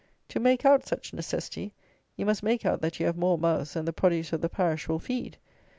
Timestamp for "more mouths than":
3.19-3.85